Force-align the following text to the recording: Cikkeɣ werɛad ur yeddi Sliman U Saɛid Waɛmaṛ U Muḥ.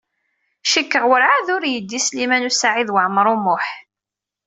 Cikkeɣ 0.69 1.03
werɛad 1.09 1.47
ur 1.55 1.63
yeddi 1.67 1.99
Sliman 2.05 2.47
U 2.49 2.51
Saɛid 2.53 2.89
Waɛmaṛ 2.93 3.27
U 3.33 3.37
Muḥ. 3.45 3.65